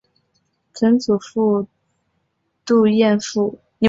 [0.73, 1.67] 曾祖父
[2.65, 3.59] 杜彦父。